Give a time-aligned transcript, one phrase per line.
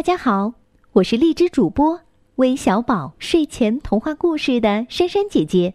[0.00, 0.54] 大家好，
[0.92, 2.00] 我是荔枝主播
[2.36, 5.74] 微小宝睡前童话故事的珊珊姐姐。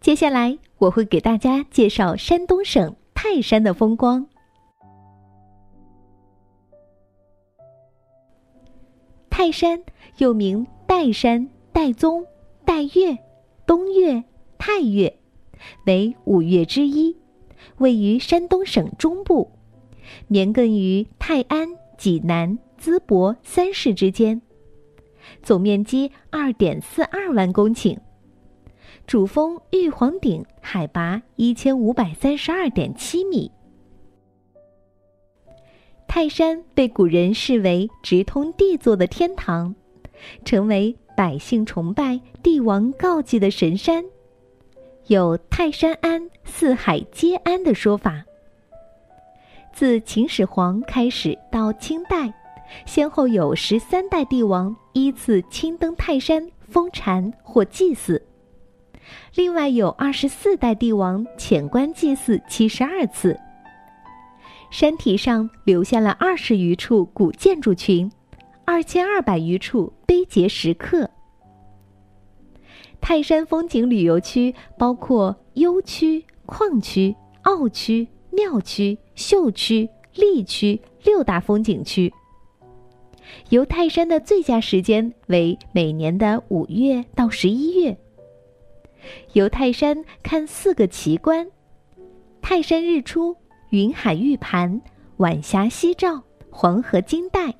[0.00, 4.26] 接下来我会给大家介绍山东省泰山的风光。
[9.30, 9.84] 泰山
[10.18, 12.26] 又名岱山、岱宗、
[12.66, 13.16] 岱岳、
[13.68, 14.24] 东岳、
[14.58, 15.16] 太岳，
[15.86, 17.16] 为五岳之一，
[17.78, 19.52] 位于山东省中部，
[20.26, 24.42] 绵亘于泰安、济南、淄博三市之间，
[25.42, 27.96] 总面积二点四二万公顷，
[29.06, 33.50] 主峰玉皇顶海拔一千五百三十二点七米。
[36.06, 39.74] 泰山被古人视为直通帝座的天堂，
[40.44, 44.04] 成为百姓崇拜、帝王告祭的神山，
[45.06, 48.26] 有“泰山安，四海皆安”的说法。
[49.72, 52.32] 自秦始皇开始到清代，
[52.86, 58.26] 先后有十三代帝王依次亲登泰山封禅或祭祀，
[59.34, 63.38] 另外有二十四代帝王潜观祭祀七十二次。
[64.70, 68.10] 山体上留下了二十余处古建筑群，
[68.64, 71.10] 二千二百余处碑碣石刻。
[73.00, 82.12] 泰山风景旅游区包括幽区、矿区、坳区、庙区、秀区、丽区六大风景区。
[83.50, 87.96] 游泰山的最佳时间为每年的五月到十一月。
[89.32, 91.46] 游泰山看四个奇观：
[92.40, 93.36] 泰山日出。
[93.70, 94.80] 云海玉盘，
[95.16, 97.52] 晚霞夕照，黄河金带。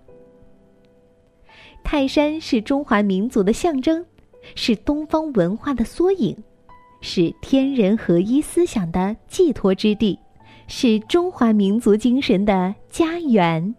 [1.83, 4.07] 泰山是中华民族的象征，
[4.55, 6.37] 是东方文化的缩影，
[7.01, 10.17] 是天人合一思想的寄托之地，
[10.69, 13.75] 是中华民族精神的家园。